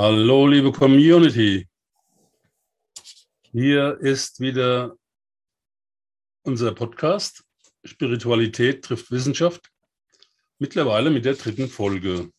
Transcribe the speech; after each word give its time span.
Hallo, 0.00 0.46
liebe 0.46 0.70
Community. 0.70 1.66
Hier 3.50 3.98
ist 4.00 4.38
wieder 4.38 4.96
unser 6.44 6.72
Podcast 6.72 7.42
Spiritualität 7.82 8.84
trifft 8.84 9.10
Wissenschaft. 9.10 9.72
Mittlerweile 10.60 11.10
mit 11.10 11.24
der 11.24 11.34
dritten 11.34 11.66
Folge. 11.66 12.30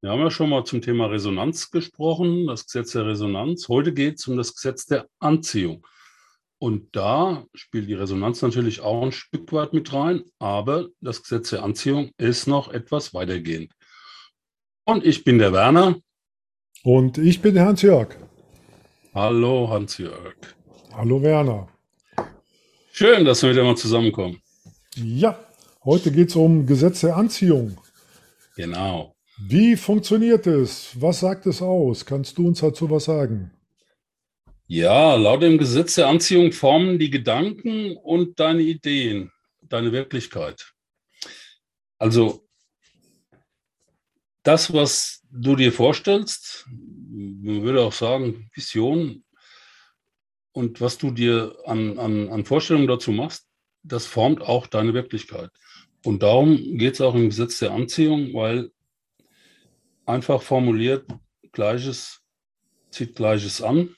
Wir 0.00 0.10
haben 0.10 0.22
ja 0.22 0.30
schon 0.32 0.50
mal 0.50 0.64
zum 0.64 0.82
Thema 0.82 1.06
Resonanz 1.06 1.70
gesprochen, 1.70 2.48
das 2.48 2.66
Gesetz 2.66 2.90
der 2.90 3.06
Resonanz. 3.06 3.68
Heute 3.68 3.92
geht 3.94 4.18
es 4.18 4.26
um 4.26 4.36
das 4.36 4.56
Gesetz 4.56 4.86
der 4.86 5.06
Anziehung. 5.20 5.86
Und 6.58 6.96
da 6.96 7.46
spielt 7.54 7.88
die 7.88 7.94
Resonanz 7.94 8.42
natürlich 8.42 8.80
auch 8.80 9.04
ein 9.04 9.12
Stück 9.12 9.52
weit 9.52 9.72
mit 9.72 9.92
rein, 9.92 10.24
aber 10.40 10.88
das 11.00 11.22
Gesetz 11.22 11.50
der 11.50 11.62
Anziehung 11.62 12.10
ist 12.18 12.48
noch 12.48 12.72
etwas 12.72 13.14
weitergehend. 13.14 13.72
Und 14.84 15.06
ich 15.06 15.22
bin 15.22 15.38
der 15.38 15.52
Werner. 15.52 16.00
Und 16.84 17.16
ich 17.16 17.40
bin 17.40 17.58
Hans-Jörg. 17.58 18.14
Hallo 19.14 19.68
Hans-Jörg. 19.70 20.36
Hallo 20.92 21.22
Werner. 21.22 21.66
Schön, 22.92 23.24
dass 23.24 23.42
wir 23.42 23.50
wieder 23.50 23.64
mal 23.64 23.76
zusammenkommen. 23.76 24.42
Ja, 24.94 25.38
heute 25.82 26.12
geht 26.12 26.28
es 26.28 26.36
um 26.36 26.66
Gesetz 26.66 27.00
der 27.00 27.16
Anziehung. 27.16 27.80
Genau. 28.54 29.16
Wie 29.48 29.76
funktioniert 29.76 30.46
es? 30.46 30.90
Was 31.00 31.20
sagt 31.20 31.46
es 31.46 31.62
aus? 31.62 32.04
Kannst 32.04 32.36
du 32.36 32.46
uns 32.48 32.60
dazu 32.60 32.90
was 32.90 33.06
sagen? 33.06 33.50
Ja, 34.66 35.14
laut 35.14 35.42
dem 35.42 35.56
Gesetz 35.56 35.94
der 35.94 36.08
Anziehung 36.08 36.52
formen 36.52 36.98
die 36.98 37.10
Gedanken 37.10 37.96
und 37.96 38.38
deine 38.38 38.62
Ideen 38.62 39.32
deine 39.62 39.92
Wirklichkeit. 39.92 40.74
Also 41.98 42.43
das, 44.44 44.72
was 44.72 45.22
du 45.30 45.56
dir 45.56 45.72
vorstellst, 45.72 46.66
man 46.68 47.62
würde 47.62 47.82
auch 47.82 47.92
sagen, 47.92 48.50
Vision 48.54 49.24
und 50.52 50.80
was 50.80 50.98
du 50.98 51.10
dir 51.10 51.56
an, 51.64 51.98
an, 51.98 52.28
an 52.28 52.44
Vorstellungen 52.44 52.86
dazu 52.86 53.10
machst, 53.10 53.48
das 53.82 54.06
formt 54.06 54.42
auch 54.42 54.66
deine 54.66 54.94
Wirklichkeit. 54.94 55.50
Und 56.04 56.22
darum 56.22 56.78
geht 56.78 56.94
es 56.94 57.00
auch 57.00 57.14
im 57.14 57.30
Gesetz 57.30 57.58
der 57.58 57.72
Anziehung, 57.72 58.34
weil 58.34 58.70
einfach 60.04 60.42
formuliert, 60.42 61.06
Gleiches 61.52 62.20
zieht 62.90 63.16
Gleiches 63.16 63.62
an. 63.62 63.96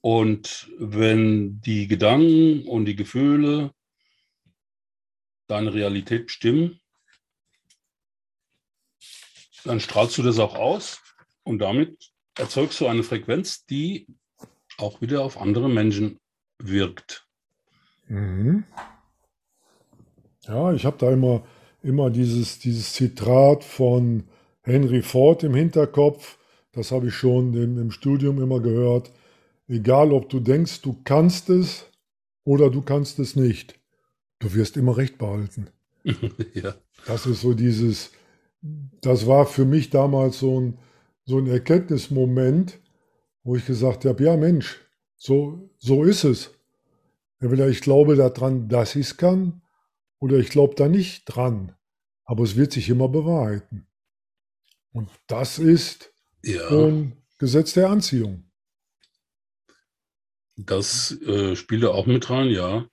Und 0.00 0.68
wenn 0.78 1.60
die 1.60 1.86
Gedanken 1.86 2.66
und 2.66 2.86
die 2.86 2.96
Gefühle 2.96 3.72
deine 5.46 5.72
Realität 5.72 6.26
bestimmen, 6.26 6.80
dann 9.68 9.80
strahlst 9.80 10.18
du 10.18 10.22
das 10.22 10.38
auch 10.38 10.54
aus 10.54 11.00
und 11.44 11.58
damit 11.58 12.10
erzeugst 12.36 12.80
du 12.80 12.86
eine 12.86 13.02
Frequenz, 13.02 13.64
die 13.66 14.06
auch 14.78 15.00
wieder 15.00 15.22
auf 15.22 15.40
andere 15.40 15.68
Menschen 15.68 16.18
wirkt. 16.58 17.26
Mhm. 18.06 18.64
Ja, 20.46 20.72
ich 20.72 20.84
habe 20.84 20.96
da 20.98 21.12
immer 21.12 21.44
immer 21.82 22.10
dieses, 22.10 22.58
dieses 22.58 22.92
Zitat 22.92 23.64
von 23.64 24.24
Henry 24.62 25.02
Ford 25.02 25.42
im 25.42 25.54
Hinterkopf. 25.54 26.38
Das 26.72 26.92
habe 26.92 27.08
ich 27.08 27.14
schon 27.14 27.54
im, 27.54 27.78
im 27.78 27.90
Studium 27.90 28.42
immer 28.42 28.60
gehört. 28.60 29.12
Egal, 29.68 30.12
ob 30.12 30.28
du 30.28 30.40
denkst, 30.40 30.82
du 30.82 31.00
kannst 31.04 31.50
es 31.50 31.86
oder 32.44 32.70
du 32.70 32.82
kannst 32.82 33.18
es 33.18 33.36
nicht, 33.36 33.78
du 34.38 34.54
wirst 34.54 34.76
immer 34.76 34.96
recht 34.96 35.18
behalten. 35.18 35.68
ja. 36.54 36.74
Das 37.06 37.26
ist 37.26 37.42
so 37.42 37.54
dieses, 37.54 38.10
das 38.60 39.26
war 39.26 39.46
für 39.46 39.64
mich 39.64 39.90
damals 39.90 40.38
so 40.40 40.60
ein, 40.60 40.78
so 41.24 41.38
ein 41.38 41.46
Erkenntnismoment, 41.46 42.80
wo 43.42 43.56
ich 43.56 43.66
gesagt 43.66 44.04
habe, 44.04 44.24
ja 44.24 44.36
Mensch, 44.36 44.80
so, 45.16 45.70
so 45.78 46.04
ist 46.04 46.24
es. 46.24 46.50
Entweder 47.40 47.68
ich 47.68 47.80
glaube 47.80 48.16
daran, 48.16 48.68
dass 48.68 48.96
ich 48.96 49.06
es 49.06 49.16
kann, 49.16 49.62
oder 50.18 50.38
ich 50.38 50.50
glaube 50.50 50.74
da 50.74 50.88
nicht 50.88 51.24
dran. 51.26 51.74
Aber 52.24 52.44
es 52.44 52.56
wird 52.56 52.72
sich 52.72 52.88
immer 52.88 53.08
bewahrheiten. 53.08 53.86
Und 54.92 55.10
das 55.28 55.58
ist 55.58 56.12
ja. 56.42 56.68
ein 56.68 57.16
Gesetz 57.38 57.74
der 57.74 57.90
Anziehung. 57.90 58.44
Das 60.56 61.12
äh, 61.22 61.54
spielt 61.54 61.84
auch 61.84 62.06
mit 62.06 62.28
rein, 62.30 62.48
ja. 62.48 62.88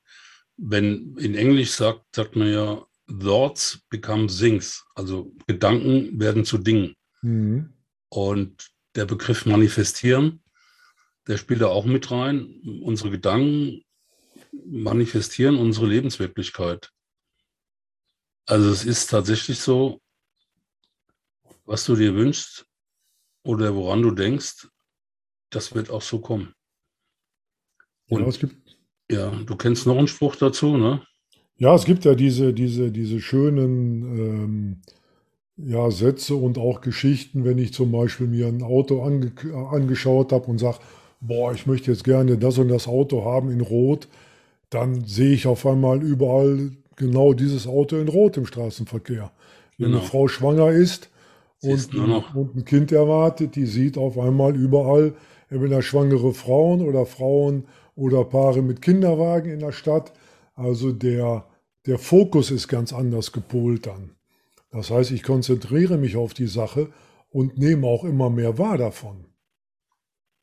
Wenn 0.55 1.17
in 1.17 1.35
Englisch 1.35 1.71
sagt, 1.71 2.15
sagt 2.15 2.35
man 2.35 2.51
ja, 2.51 2.85
Thoughts 3.07 3.85
become 3.89 4.27
things, 4.27 4.83
also 4.95 5.31
Gedanken 5.47 6.19
werden 6.19 6.45
zu 6.45 6.57
Dingen. 6.57 6.95
Mhm. 7.21 7.73
Und 8.09 8.69
der 8.95 9.05
Begriff 9.05 9.45
manifestieren, 9.45 10.41
der 11.27 11.37
spielt 11.37 11.61
da 11.61 11.67
auch 11.67 11.85
mit 11.85 12.09
rein. 12.11 12.61
Unsere 12.83 13.11
Gedanken 13.11 13.83
manifestieren 14.65 15.57
unsere 15.57 15.87
Lebenswirklichkeit. 15.87 16.91
Also 18.45 18.69
es 18.69 18.85
ist 18.85 19.07
tatsächlich 19.07 19.59
so, 19.59 20.01
was 21.65 21.85
du 21.85 21.95
dir 21.95 22.13
wünschst 22.13 22.65
oder 23.43 23.75
woran 23.75 24.01
du 24.01 24.11
denkst, 24.11 24.67
das 25.49 25.73
wird 25.73 25.89
auch 25.89 26.01
so 26.01 26.19
kommen. 26.21 26.53
Und 28.07 28.21
ja, 28.21 28.27
es 28.27 28.39
gibt, 28.39 28.77
ja, 29.09 29.29
du 29.31 29.55
kennst 29.55 29.87
noch 29.87 29.97
einen 29.97 30.07
Spruch 30.07 30.35
dazu, 30.35 30.77
ne? 30.77 31.05
Ja, 31.57 31.73
es 31.73 31.85
gibt 31.85 32.05
ja 32.05 32.15
diese, 32.15 32.53
diese, 32.53 32.91
diese 32.91 33.21
schönen 33.21 34.03
ähm, 34.03 34.77
ja, 35.57 35.89
Sätze 35.89 36.35
und 36.35 36.57
auch 36.57 36.81
Geschichten, 36.81 37.45
wenn 37.45 37.57
ich 37.57 37.73
zum 37.73 37.91
Beispiel 37.91 38.27
mir 38.27 38.47
ein 38.47 38.61
Auto 38.61 39.01
ange 39.03 39.31
angeschaut 39.71 40.33
habe 40.33 40.47
und 40.47 40.57
sage, 40.57 40.79
boah, 41.21 41.53
ich 41.53 41.65
möchte 41.65 41.91
jetzt 41.91 42.03
gerne 42.03 42.37
das 42.37 42.57
und 42.57 42.67
das 42.67 42.87
Auto 42.87 43.23
haben 43.23 43.49
in 43.51 43.61
Rot, 43.61 44.09
dann 44.69 45.05
sehe 45.05 45.33
ich 45.33 45.47
auf 45.47 45.65
einmal 45.65 46.03
überall 46.03 46.71
genau 46.97 47.33
dieses 47.33 47.67
Auto 47.67 47.97
in 47.97 48.09
Rot 48.09 48.35
im 48.35 48.45
Straßenverkehr. 48.45 49.31
Wenn 49.77 49.87
genau. 49.87 49.99
eine 49.99 50.07
Frau 50.07 50.27
schwanger 50.27 50.71
ist 50.71 51.09
und, 51.61 51.95
und, 51.95 52.55
ein 52.55 52.65
Kind 52.65 52.91
erwartet, 52.91 53.55
die 53.55 53.65
sieht 53.65 53.97
auf 53.97 54.17
einmal 54.17 54.55
überall 54.55 55.13
entweder 55.49 55.81
schwangere 55.81 56.33
Frauen 56.33 56.81
oder 56.81 57.05
Frauen 57.05 57.65
oder 57.95 58.25
Paare 58.25 58.61
mit 58.61 58.81
Kinderwagen 58.81 59.51
in 59.51 59.59
der 59.59 59.71
Stadt. 59.71 60.11
Also 60.55 60.91
der, 60.91 61.47
der 61.85 61.99
Fokus 61.99 62.51
ist 62.51 62.67
ganz 62.67 62.93
anders 62.93 63.31
gepolt 63.31 63.85
dann. 63.85 64.15
Das 64.71 64.89
heißt, 64.89 65.11
ich 65.11 65.23
konzentriere 65.23 65.97
mich 65.97 66.15
auf 66.15 66.33
die 66.33 66.47
Sache 66.47 66.91
und 67.29 67.57
nehme 67.57 67.87
auch 67.87 68.03
immer 68.03 68.29
mehr 68.29 68.57
wahr 68.57 68.77
davon. 68.77 69.25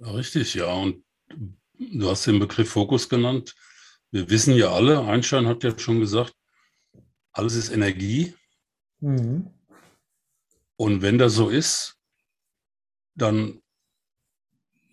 Richtig, 0.00 0.54
ja. 0.54 0.72
Und 0.72 1.04
du 1.78 2.08
hast 2.08 2.26
den 2.26 2.38
Begriff 2.38 2.70
Fokus 2.70 3.08
genannt. 3.08 3.54
Wir 4.10 4.28
wissen 4.28 4.54
ja 4.54 4.72
alle, 4.72 5.00
Einstein 5.02 5.46
hat 5.46 5.64
ja 5.64 5.78
schon 5.78 6.00
gesagt, 6.00 6.34
alles 7.32 7.54
ist 7.54 7.70
Energie. 7.70 8.34
Mhm. 9.00 9.50
Und 10.76 11.00
wenn 11.00 11.16
das 11.16 11.34
so 11.34 11.48
ist, 11.48 11.96
dann 13.14 13.61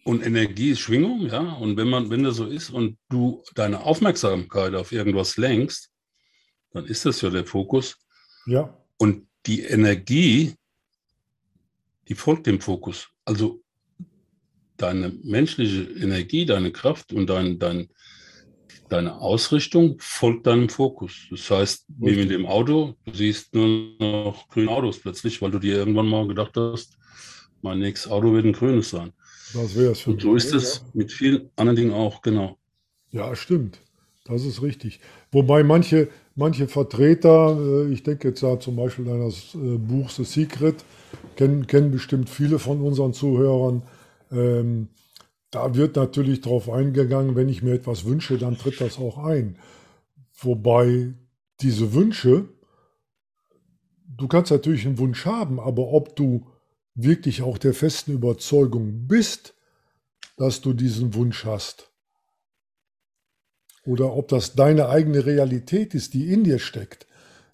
und 0.09 0.25
Energie 0.25 0.71
ist 0.71 0.79
Schwingung, 0.79 1.27
ja. 1.27 1.53
Und 1.53 1.77
wenn 1.77 1.87
man, 1.87 2.09
wenn 2.09 2.23
das 2.23 2.37
so 2.37 2.47
ist 2.47 2.71
und 2.71 2.97
du 3.09 3.43
deine 3.53 3.83
Aufmerksamkeit 3.83 4.73
auf 4.73 4.91
irgendwas 4.91 5.37
lenkst, 5.37 5.91
dann 6.71 6.85
ist 6.85 7.05
das 7.05 7.21
ja 7.21 7.29
der 7.29 7.45
Fokus. 7.45 7.95
Ja. 8.47 8.75
Und 8.97 9.27
die 9.45 9.61
Energie, 9.61 10.55
die 12.07 12.15
folgt 12.15 12.47
dem 12.47 12.59
Fokus. 12.59 13.07
Also 13.23 13.61
deine 14.77 15.09
menschliche 15.23 15.83
Energie, 15.83 16.43
deine 16.43 16.71
Kraft 16.71 17.13
und 17.13 17.27
dein, 17.27 17.59
dein, 17.59 17.89
deine 18.89 19.21
Ausrichtung 19.21 19.97
folgt 19.99 20.47
deinem 20.47 20.69
Fokus. 20.69 21.27
Das 21.29 21.51
heißt, 21.51 21.85
wie 21.99 22.15
mit 22.15 22.31
dem 22.31 22.47
Auto, 22.47 22.95
du 23.05 23.13
siehst 23.13 23.53
nur 23.53 23.67
noch 23.99 24.47
grüne 24.49 24.71
Autos 24.71 24.97
plötzlich, 24.97 25.39
weil 25.39 25.51
du 25.51 25.59
dir 25.59 25.75
irgendwann 25.75 26.07
mal 26.07 26.27
gedacht 26.27 26.57
hast, 26.57 26.97
mein 27.61 27.77
nächstes 27.77 28.11
Auto 28.11 28.33
wird 28.33 28.45
ein 28.45 28.53
grünes 28.53 28.89
sein. 28.89 29.13
Das 29.53 29.75
wäre 29.75 29.91
es 29.91 30.01
für 30.01 30.11
Und 30.11 30.21
so 30.21 30.35
ist 30.35 30.53
es 30.53 30.83
mit 30.93 31.11
vielen 31.11 31.49
anderen 31.55 31.75
Dingen 31.75 31.93
auch, 31.93 32.21
genau. 32.21 32.57
Ja, 33.11 33.35
stimmt. 33.35 33.79
Das 34.25 34.45
ist 34.45 34.61
richtig. 34.61 34.99
Wobei 35.31 35.63
manche, 35.63 36.09
manche 36.35 36.67
Vertreter, 36.67 37.57
äh, 37.59 37.91
ich 37.91 38.03
denke 38.03 38.27
jetzt 38.27 38.43
da 38.43 38.59
zum 38.59 38.75
Beispiel 38.75 39.09
an 39.09 39.21
das 39.21 39.55
äh, 39.55 39.77
Buch 39.77 40.09
The 40.11 40.23
Secret, 40.23 40.85
kennen, 41.35 41.65
kennen 41.65 41.89
bestimmt 41.89 42.29
viele 42.29 42.59
von 42.59 42.81
unseren 42.81 43.13
Zuhörern, 43.13 43.81
ähm, 44.31 44.89
da 45.51 45.73
wird 45.73 45.95
natürlich 45.95 46.41
darauf 46.41 46.69
eingegangen, 46.69 47.35
wenn 47.35 47.49
ich 47.49 47.63
mir 47.63 47.73
etwas 47.73 48.05
wünsche, 48.05 48.37
dann 48.37 48.57
tritt 48.57 48.79
das 48.81 48.99
auch 48.99 49.17
ein. 49.17 49.57
Wobei 50.39 51.13
diese 51.61 51.93
Wünsche, 51.93 52.45
du 54.15 54.27
kannst 54.27 54.51
natürlich 54.51 54.85
einen 54.85 54.99
Wunsch 54.99 55.25
haben, 55.25 55.59
aber 55.59 55.87
ob 55.91 56.15
du 56.15 56.45
wirklich 56.95 57.41
auch 57.41 57.57
der 57.57 57.73
festen 57.73 58.13
Überzeugung 58.13 59.07
bist, 59.07 59.53
dass 60.37 60.61
du 60.61 60.73
diesen 60.73 61.13
Wunsch 61.13 61.45
hast, 61.45 61.89
oder 63.85 64.15
ob 64.15 64.27
das 64.27 64.53
deine 64.55 64.89
eigene 64.89 65.25
Realität 65.25 65.95
ist, 65.95 66.13
die 66.13 66.31
in 66.31 66.43
dir 66.43 66.59
steckt, 66.59 67.07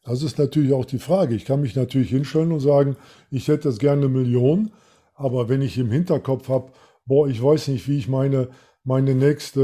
Das 0.04 0.22
ist 0.22 0.38
natürlich 0.38 0.72
auch 0.72 0.86
die 0.86 1.00
Frage. 1.00 1.34
Ich 1.34 1.46
kann 1.46 1.62
mich 1.62 1.76
natürlich 1.76 2.12
hinstellen 2.12 2.52
und 2.52 2.60
sagen, 2.60 2.96
ich 3.32 3.48
hätte 3.48 3.70
jetzt 3.70 3.80
gerne 3.80 4.06
eine 4.06 4.10
Million, 4.10 4.72
aber 5.16 5.50
wenn 5.50 5.64
ich 5.64 5.80
im 5.80 5.90
Hinterkopf 5.90 6.48
habe, 6.50 6.72
boah, 7.08 7.28
ich 7.28 7.42
weiß 7.42 7.70
nicht, 7.70 7.88
wie 7.88 7.98
ich 7.98 8.08
meine, 8.08 8.50
meine 8.84 9.16
nächste, 9.16 9.62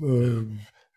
äh, 0.00 0.06
äh, 0.06 0.44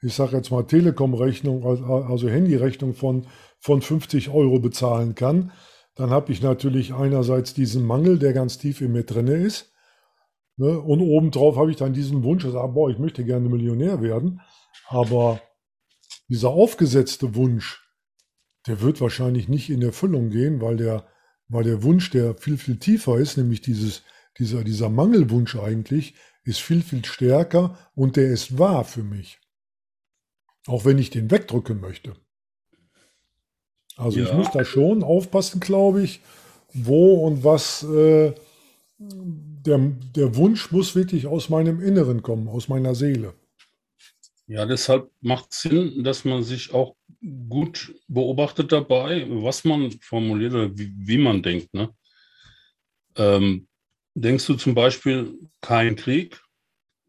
ich 0.03 0.13
sage 0.13 0.37
jetzt 0.37 0.51
mal 0.51 0.63
Telekom-Rechnung, 0.63 1.65
also 1.65 2.29
Handyrechnung 2.29 2.93
von, 2.93 3.25
von 3.59 3.81
50 3.81 4.29
Euro 4.29 4.59
bezahlen 4.59 5.15
kann, 5.15 5.51
dann 5.99 6.11
habe 6.11 6.31
ich 6.31 6.41
natürlich 6.41 6.93
einerseits 6.93 7.53
diesen 7.53 7.85
Mangel, 7.85 8.19
der 8.19 8.31
ganz 8.31 8.57
tief 8.57 8.79
in 8.79 8.93
mir 8.93 9.03
drin 9.03 9.27
ist. 9.27 9.73
Ne? 10.55 10.79
Und 10.79 11.01
obendrauf 11.01 11.57
habe 11.57 11.71
ich 11.71 11.75
dann 11.75 11.91
diesen 11.91 12.23
Wunsch, 12.23 12.43
dass, 12.43 12.53
boah, 12.53 12.89
ich 12.89 12.99
möchte 12.99 13.25
gerne 13.25 13.49
Millionär 13.49 14.01
werden. 14.01 14.39
Aber 14.87 15.41
dieser 16.29 16.51
aufgesetzte 16.51 17.35
Wunsch, 17.35 17.85
der 18.65 18.79
wird 18.79 19.01
wahrscheinlich 19.01 19.49
nicht 19.49 19.69
in 19.69 19.81
Erfüllung 19.81 20.29
gehen, 20.29 20.61
weil 20.61 20.77
der, 20.77 21.05
weil 21.49 21.65
der 21.65 21.83
Wunsch, 21.83 22.09
der 22.11 22.33
viel, 22.37 22.57
viel 22.57 22.79
tiefer 22.79 23.17
ist, 23.17 23.35
nämlich 23.35 23.59
dieses, 23.59 24.03
dieser, 24.37 24.63
dieser 24.63 24.87
Mangelwunsch 24.87 25.57
eigentlich, 25.57 26.15
ist 26.45 26.61
viel, 26.61 26.81
viel 26.81 27.03
stärker 27.03 27.77
und 27.93 28.15
der 28.15 28.31
ist 28.31 28.57
wahr 28.57 28.85
für 28.85 29.03
mich. 29.03 29.41
Auch 30.65 30.85
wenn 30.85 30.97
ich 30.97 31.09
den 31.09 31.29
wegdrücken 31.29 31.81
möchte. 31.81 32.15
Also 33.99 34.19
ja. 34.19 34.25
ich 34.25 34.33
muss 34.33 34.49
da 34.51 34.63
schon 34.63 35.03
aufpassen, 35.03 35.59
glaube 35.59 36.03
ich, 36.03 36.21
wo 36.73 37.27
und 37.27 37.43
was 37.43 37.83
äh, 37.83 38.33
der, 38.97 39.77
der 40.15 40.35
Wunsch 40.35 40.71
muss 40.71 40.95
wirklich 40.95 41.27
aus 41.27 41.49
meinem 41.49 41.81
Inneren 41.81 42.21
kommen, 42.21 42.47
aus 42.47 42.69
meiner 42.69 42.95
Seele. 42.95 43.33
Ja, 44.47 44.65
deshalb 44.65 45.11
macht 45.21 45.51
es 45.51 45.61
Sinn, 45.61 46.03
dass 46.03 46.25
man 46.25 46.43
sich 46.43 46.73
auch 46.73 46.95
gut 47.49 47.93
beobachtet 48.07 48.71
dabei, 48.71 49.27
was 49.29 49.65
man 49.65 49.91
formuliert 50.01 50.53
oder 50.53 50.77
wie, 50.77 50.91
wie 50.95 51.17
man 51.17 51.43
denkt. 51.43 51.73
Ne? 51.73 51.93
Ähm, 53.15 53.67
denkst 54.15 54.47
du 54.47 54.55
zum 54.55 54.73
Beispiel 54.73 55.37
kein 55.61 55.95
Krieg, 55.97 56.41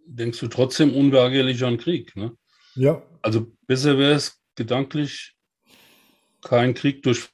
denkst 0.05 0.41
du 0.41 0.49
trotzdem 0.49 0.95
unweigerlich 0.95 1.65
an 1.65 1.79
Krieg. 1.79 2.15
Ne? 2.17 2.33
Ja. 2.75 3.01
Also 3.23 3.47
besser 3.67 3.97
wäre 3.97 4.15
es 4.15 4.41
gedanklich 4.57 5.37
keinen 6.43 6.75
Krieg 6.75 7.03
durch 7.03 7.29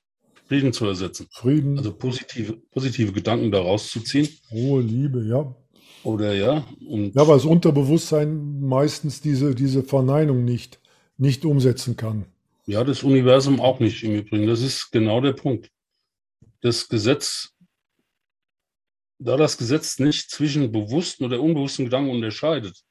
Frieden 0.49 0.73
zu 0.73 0.87
ersetzen. 0.87 1.27
Frieden. 1.31 1.77
Also 1.77 1.93
positive, 1.93 2.55
positive 2.71 3.13
Gedanken 3.13 3.51
daraus 3.51 3.91
zu 3.91 4.01
ziehen. 4.01 4.29
Ruhe, 4.51 4.81
Liebe, 4.81 5.27
ja. 5.27 5.55
Oder 6.05 6.35
ja. 6.35 6.65
Und 6.87 7.15
ja, 7.17 7.27
weil 7.27 7.37
das 7.37 7.45
Unterbewusstsein 7.45 8.61
meistens 8.61 9.21
diese, 9.21 9.55
diese 9.55 9.83
Verneinung 9.83 10.45
nicht, 10.45 10.81
nicht 11.17 11.45
umsetzen 11.45 11.97
kann. 11.97 12.27
Ja, 12.67 12.85
das 12.85 13.03
Universum 13.03 13.61
auch 13.61 13.81
nicht 13.81 14.05
im 14.05 14.15
Übrigen. 14.15 14.47
Das 14.47 14.63
ist 14.63 14.91
genau 14.93 15.21
der 15.21 15.33
Punkt. 15.33 15.71
Das 16.61 16.89
Gesetz, 16.89 17.53
da 19.19 19.37
das 19.37 19.57
Gesetz 19.57 19.99
nicht 19.99 20.31
zwischen 20.31 20.71
bewussten 20.71 21.25
oder 21.25 21.41
unbewussten 21.41 21.87
Gedanken 21.87 22.11
unterscheidet, 22.11 22.85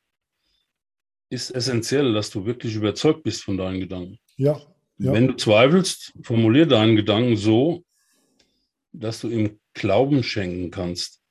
ist 1.29 1.51
essentiell, 1.51 2.13
dass 2.13 2.29
du 2.29 2.45
wirklich 2.45 2.75
überzeugt 2.75 3.23
bist 3.23 3.43
von 3.43 3.57
deinen 3.57 3.79
Gedanken. 3.79 4.19
Ja, 4.37 4.61
ja. 4.97 5.13
Wenn 5.13 5.27
du 5.27 5.35
zweifelst, 5.35 6.13
formulier 6.23 6.65
deinen 6.65 6.95
Gedanken 6.95 7.35
so, 7.35 7.83
dass 8.91 9.21
du 9.21 9.29
ihm 9.29 9.59
Glauben 9.73 10.23
schenken 10.23 10.71
kannst. 10.71 11.21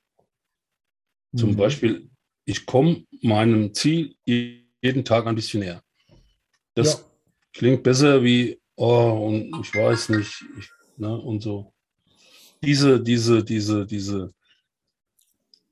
Mhm. 1.31 1.37
Zum 1.37 1.55
Beispiel, 1.55 2.09
ich 2.45 2.65
komme 2.65 3.05
meinem 3.21 3.73
Ziel 3.73 4.15
jeden 4.25 5.03
Tag 5.03 5.25
ein 5.25 5.35
bisschen 5.35 5.61
näher. 5.61 5.81
Das 6.75 6.93
ja. 6.93 7.05
klingt 7.53 7.81
besser 7.81 8.23
wie, 8.23 8.59
oh, 8.75 9.27
und 9.27 9.59
ich 9.61 9.73
weiß 9.73 10.09
nicht, 10.09 10.45
ich, 10.59 10.69
ne, 10.97 11.17
und 11.17 11.41
so. 11.41 11.73
Diese, 12.61 13.01
diese, 13.01 13.43
diese, 13.43 13.85
diese 13.85 14.33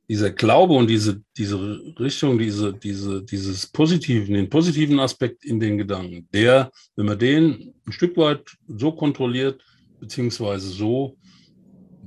dieser 0.10 0.32
Glaube 0.32 0.74
und 0.74 0.88
diese, 0.88 1.22
diese 1.38 1.58
Richtung, 2.00 2.38
diese, 2.38 2.74
diese, 2.74 3.24
dieses 3.24 3.68
positiven, 3.68 4.34
den 4.34 4.50
positiven 4.50 5.00
Aspekt 5.00 5.46
in 5.46 5.60
den 5.60 5.78
Gedanken, 5.78 6.28
der, 6.34 6.72
wenn 6.96 7.06
man 7.06 7.20
den 7.20 7.74
ein 7.86 7.92
Stück 7.92 8.18
weit 8.18 8.44
so 8.68 8.92
kontrolliert, 8.92 9.64
beziehungsweise 10.00 10.68
so 10.68 11.18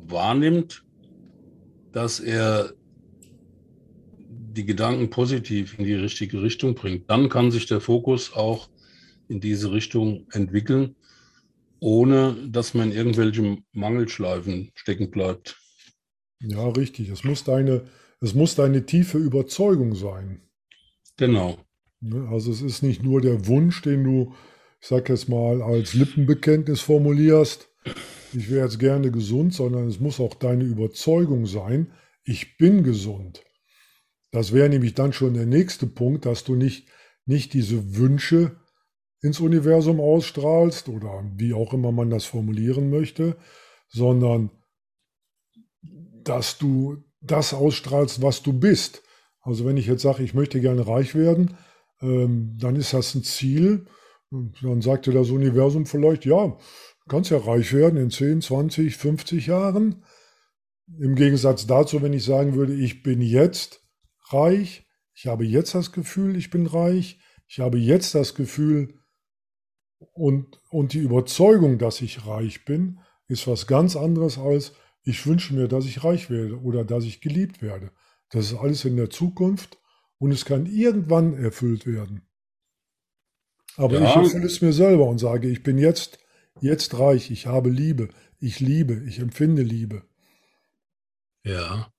wahrnimmt, 0.07 0.85
dass 1.93 2.21
er 2.21 2.73
die 4.29 4.67
Gedanken 4.67 5.11
positiv 5.11 5.79
in 5.79 5.85
die 5.85 5.95
richtige 5.95 6.43
Richtung 6.43 6.75
bringt, 6.75 7.11
dann 7.11 7.29
kann 7.29 7.51
sich 7.51 7.67
der 7.67 7.81
Fokus 7.81 8.33
auch 8.33 8.69
in 9.29 9.41
diese 9.41 9.73
Richtung 9.73 10.27
entwickeln, 10.33 10.97
ohne 11.81 12.37
dass 12.49 12.75
man 12.75 12.91
in 12.91 12.97
irgendwelchen 12.97 13.65
Mangelschleifen 13.73 14.71
stecken 14.75 15.11
bleibt. 15.11 15.59
Ja, 16.41 16.69
richtig. 16.69 17.09
Es 17.09 17.25
muss 17.25 17.45
deine, 17.45 17.85
es 18.21 18.35
muss 18.35 18.55
deine 18.55 18.87
tiefe 18.87 19.19
Überzeugung 19.19 19.95
sein. 19.95 20.43
Genau. 21.17 21.59
Ne, 22.01 22.29
also 22.31 22.51
es 22.51 22.63
ist 22.63 22.83
nicht 22.83 23.03
nur 23.03 23.21
der 23.21 23.47
Wunsch, 23.47 23.83
den 23.83 24.05
du, 24.05 24.35
ich 24.81 24.89
sag 24.89 25.09
jetzt 25.09 25.29
mal, 25.29 25.63
als 25.63 25.95
Lippenbekenntnis 25.95 26.81
formulierst, 26.81 27.69
ich 28.33 28.51
wäre 28.51 28.65
jetzt 28.65 28.79
gerne 28.79 29.11
gesund, 29.11 29.55
sondern 29.55 29.87
es 29.89 30.01
muss 30.01 30.21
auch 30.21 30.35
deine 30.35 30.65
Überzeugung 30.65 31.47
sein, 31.47 31.93
ich 32.25 32.59
bin 32.59 32.83
gesund. 32.83 33.45
Das 34.31 34.53
wäre 34.53 34.69
nämlich 34.69 34.95
dann 34.95 35.13
schon 35.13 35.35
der 35.35 35.47
nächste 35.47 35.87
Punkt, 35.87 36.27
dass 36.27 36.45
du 36.45 36.57
nicht, 36.57 36.89
nicht 37.25 37.55
diese 37.55 37.97
Wünsche 37.97 38.57
ins 39.23 39.41
Universum 39.41 40.01
ausstrahlst 40.01 40.89
oder 40.89 41.25
wie 41.37 41.55
auch 41.55 41.73
immer 41.73 41.93
man 41.93 42.11
das 42.11 42.25
formulieren 42.25 42.91
möchte, 42.91 43.37
sondern 43.89 44.51
dass 46.29 46.59
du 46.59 47.05
das 47.21 47.55
ausstrahlst, 47.55 48.23
was 48.23 48.43
du 48.43 48.53
bist. 48.53 49.03
Also 49.41 49.65
wenn 49.65 49.77
ich 49.77 49.87
jetzt 49.87 50.03
sage, 50.03 50.23
ich 50.23 50.35
möchte 50.35 50.61
gerne 50.61 50.87
reich 50.87 51.15
werden, 51.15 51.57
ähm, 52.01 52.57
dann 52.59 52.77
ist 52.77 52.93
das 52.93 53.15
ein 53.15 53.23
Ziel. 53.23 53.87
Dann 54.31 54.83
sagt 54.83 55.07
dir 55.07 55.13
das 55.13 55.31
Universum 55.31 55.87
vielleicht, 55.87 56.25
ja, 56.25 56.47
du 56.47 57.09
kannst 57.09 57.31
ja 57.31 57.39
reich 57.39 57.73
werden 57.73 57.99
in 57.99 58.11
10, 58.11 58.43
20, 58.43 58.97
50 58.97 59.47
Jahren. 59.47 60.05
Im 60.99 61.15
Gegensatz 61.15 61.67
dazu, 61.67 62.03
wenn 62.03 62.13
ich 62.13 62.25
sagen 62.25 62.55
würde, 62.55 62.75
ich 62.75 63.03
bin 63.03 63.21
jetzt 63.21 63.83
reich, 64.31 64.87
ich 65.15 65.27
habe 65.27 65.45
jetzt 65.45 65.75
das 65.75 65.93
Gefühl, 65.93 66.37
ich 66.37 66.51
bin 66.51 66.67
reich, 66.67 67.21
ich 67.49 67.61
habe 67.61 67.79
jetzt 67.79 68.15
das 68.15 68.35
Gefühl 68.35 69.01
und, 70.13 70.61
und 70.71 70.93
die 70.93 70.99
Überzeugung, 70.99 71.79
dass 71.79 72.01
ich 72.01 72.27
reich 72.27 72.65
bin, 72.65 72.99
ist 73.29 73.47
was 73.47 73.67
ganz 73.67 73.97
anderes 73.97 74.39
als, 74.39 74.73
ich 75.07 75.25
wünsche 75.25 75.55
mir, 75.55 75.69
dass 75.69 75.87
ich 75.87 76.03
reich 76.03 76.31
werde 76.31 76.61
oder 76.61 76.85
dass 76.85 77.05
ich 77.05 77.21
geliebt 77.21 77.63
werde. 77.63 77.93
Das 78.31 78.47
ist 78.47 78.59
alles 78.59 78.85
in 78.85 78.97
der 78.97 79.09
Zukunft 79.09 79.79
und 80.19 80.33
es 80.33 80.45
kann 80.45 80.67
irgendwann 80.67 81.39
erfüllt 81.39 81.87
werden. 81.87 82.23
Aber 83.77 84.01
ja. 84.01 84.11
ich 84.11 84.17
erfülle 84.17 84.47
es 84.47 84.61
mir 84.61 84.73
selber 84.73 85.07
und 85.07 85.19
sage, 85.19 85.49
ich 85.49 85.63
bin 85.63 85.79
jetzt, 85.79 86.19
jetzt 86.61 86.99
reich, 86.99 87.31
ich 87.31 87.47
habe 87.47 87.71
Liebe, 87.71 88.09
ich 88.41 88.59
liebe, 88.59 89.05
ich 89.07 89.21
empfinde 89.21 89.63
Liebe. 89.63 90.03
Ja. 91.45 91.93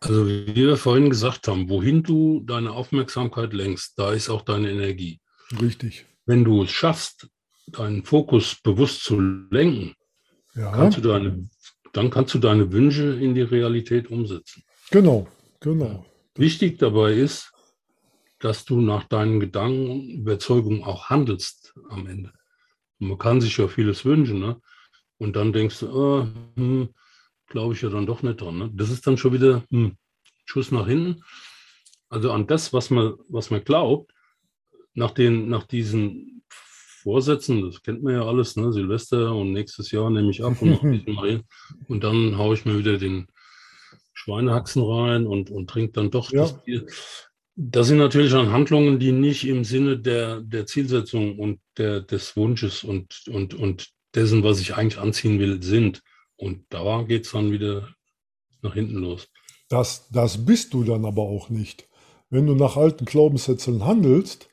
Also 0.00 0.26
wie 0.26 0.56
wir 0.56 0.76
vorhin 0.76 1.10
gesagt 1.10 1.46
haben, 1.46 1.68
wohin 1.68 2.02
du 2.02 2.40
deine 2.40 2.72
Aufmerksamkeit 2.72 3.52
lenkst, 3.52 3.96
da 3.96 4.12
ist 4.12 4.28
auch 4.28 4.42
deine 4.42 4.68
Energie. 4.68 5.20
Richtig. 5.60 6.06
Wenn 6.26 6.42
du 6.42 6.64
es 6.64 6.72
schaffst, 6.72 7.28
deinen 7.68 8.04
Fokus 8.04 8.56
bewusst 8.64 9.04
zu 9.04 9.20
lenken, 9.20 9.94
ja. 10.54 10.72
kannst 10.72 10.98
du 10.98 11.02
deine, 11.02 11.48
dann 11.92 12.10
kannst 12.10 12.34
du 12.34 12.38
deine 12.38 12.72
Wünsche 12.72 13.14
in 13.14 13.34
die 13.34 13.42
Realität 13.42 14.10
umsetzen. 14.10 14.62
Genau, 14.90 15.26
genau. 15.60 16.04
Wichtig 16.34 16.78
dabei 16.78 17.12
ist, 17.12 17.52
dass 18.38 18.64
du 18.64 18.80
nach 18.80 19.04
deinen 19.04 19.38
Gedanken 19.40 19.90
und 19.90 20.08
Überzeugungen 20.08 20.82
auch 20.82 21.10
handelst 21.10 21.74
am 21.90 22.06
Ende. 22.06 22.32
Und 22.98 23.08
man 23.08 23.18
kann 23.18 23.40
sich 23.40 23.56
ja 23.56 23.68
vieles 23.68 24.04
wünschen, 24.04 24.40
ne? 24.40 24.60
Und 25.18 25.36
dann 25.36 25.52
denkst 25.52 25.80
du, 25.80 25.88
oh, 25.88 26.26
hm, 26.56 26.88
glaube 27.46 27.74
ich 27.74 27.82
ja 27.82 27.90
dann 27.90 28.06
doch 28.06 28.22
nicht 28.22 28.40
dran. 28.40 28.58
Ne? 28.58 28.70
Das 28.74 28.90
ist 28.90 29.06
dann 29.06 29.16
schon 29.16 29.32
wieder 29.32 29.62
hm, 29.70 29.96
Schuss 30.44 30.72
nach 30.72 30.88
hinten. 30.88 31.22
Also 32.08 32.32
an 32.32 32.48
das, 32.48 32.72
was 32.72 32.90
man, 32.90 33.14
was 33.28 33.50
man 33.50 33.62
glaubt, 33.62 34.12
nach, 34.94 35.12
den, 35.12 35.48
nach 35.48 35.62
diesen 35.62 36.31
Vorsätzen, 37.02 37.62
das 37.62 37.82
kennt 37.82 38.02
man 38.02 38.14
ja 38.14 38.24
alles, 38.24 38.56
ne? 38.56 38.72
Silvester 38.72 39.34
und 39.34 39.52
nächstes 39.52 39.90
Jahr 39.90 40.10
nehme 40.10 40.30
ich 40.30 40.44
ab 40.44 40.60
und, 40.62 40.80
und 41.88 42.04
dann 42.04 42.38
haue 42.38 42.54
ich 42.54 42.64
mir 42.64 42.78
wieder 42.78 42.98
den 42.98 43.26
Schweinehaxen 44.12 44.82
rein 44.82 45.26
und, 45.26 45.50
und 45.50 45.68
trinke 45.68 45.92
dann 45.92 46.10
doch 46.10 46.30
ja. 46.32 46.42
das 46.42 46.62
Bier. 46.62 46.86
Das 47.54 47.88
sind 47.88 47.98
natürlich 47.98 48.32
dann 48.32 48.52
Handlungen, 48.52 48.98
die 48.98 49.12
nicht 49.12 49.46
im 49.46 49.64
Sinne 49.64 49.98
der, 49.98 50.40
der 50.40 50.66
Zielsetzung 50.66 51.38
und 51.38 51.60
der, 51.76 52.00
des 52.00 52.36
Wunsches 52.36 52.84
und, 52.84 53.24
und, 53.28 53.54
und 53.54 53.90
dessen, 54.14 54.42
was 54.42 54.60
ich 54.60 54.74
eigentlich 54.74 54.98
anziehen 54.98 55.38
will, 55.38 55.62
sind. 55.62 56.02
Und 56.36 56.64
da 56.70 57.02
geht 57.02 57.26
es 57.26 57.32
dann 57.32 57.50
wieder 57.52 57.88
nach 58.62 58.74
hinten 58.74 58.96
los. 58.96 59.28
Das, 59.68 60.08
das 60.10 60.44
bist 60.44 60.72
du 60.72 60.84
dann 60.84 61.04
aber 61.04 61.22
auch 61.22 61.50
nicht. 61.50 61.88
Wenn 62.30 62.46
du 62.46 62.54
nach 62.54 62.76
alten 62.76 63.04
Glaubenssätzen 63.04 63.84
handelst, 63.84 64.48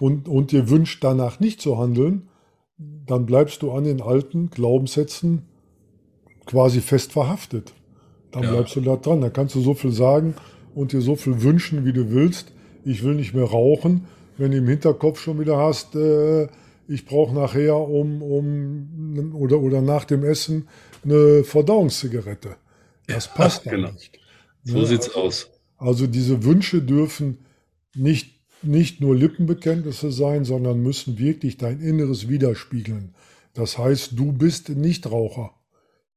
und, 0.00 0.28
und 0.28 0.52
dir 0.52 0.68
wünscht, 0.70 1.02
danach 1.04 1.40
nicht 1.40 1.60
zu 1.60 1.78
handeln, 1.78 2.28
dann 2.78 3.26
bleibst 3.26 3.62
du 3.62 3.72
an 3.72 3.84
den 3.84 4.00
alten 4.00 4.50
Glaubenssätzen 4.50 5.42
quasi 6.46 6.80
fest 6.80 7.12
verhaftet. 7.12 7.72
Dann 8.32 8.44
ja. 8.44 8.50
bleibst 8.50 8.76
du 8.76 8.80
da 8.80 8.96
dran. 8.96 9.20
Da 9.20 9.30
kannst 9.30 9.54
du 9.54 9.60
so 9.60 9.74
viel 9.74 9.92
sagen 9.92 10.34
und 10.74 10.92
dir 10.92 11.00
so 11.00 11.16
viel 11.16 11.42
wünschen, 11.42 11.84
wie 11.84 11.92
du 11.92 12.10
willst. 12.10 12.52
Ich 12.84 13.04
will 13.04 13.14
nicht 13.14 13.34
mehr 13.34 13.44
rauchen, 13.44 14.06
wenn 14.38 14.50
du 14.50 14.58
im 14.58 14.68
Hinterkopf 14.68 15.20
schon 15.20 15.38
wieder 15.38 15.58
hast, 15.58 15.94
äh, 15.94 16.48
ich 16.88 17.06
brauche 17.06 17.34
nachher 17.34 17.76
um, 17.76 18.22
um 18.22 19.34
oder, 19.34 19.60
oder 19.60 19.80
nach 19.80 20.04
dem 20.04 20.24
Essen 20.24 20.68
eine 21.04 21.44
Verdauungszigarette. 21.44 22.56
Das 23.06 23.32
passt 23.32 23.64
ja, 23.66 23.72
genau. 23.72 23.92
nicht. 23.92 24.18
So 24.64 24.78
ja, 24.78 24.84
sieht's 24.84 25.08
also, 25.08 25.20
aus. 25.20 25.50
Also 25.76 26.06
diese 26.06 26.44
Wünsche 26.44 26.82
dürfen 26.82 27.38
nicht, 27.94 28.41
nicht 28.64 29.00
nur 29.00 29.16
Lippenbekenntnisse 29.16 30.12
sein, 30.12 30.44
sondern 30.44 30.82
müssen 30.82 31.18
wirklich 31.18 31.56
dein 31.56 31.80
Inneres 31.80 32.28
widerspiegeln. 32.28 33.14
Das 33.54 33.78
heißt, 33.78 34.12
du 34.18 34.32
bist 34.32 34.68
Nichtraucher. 34.70 35.54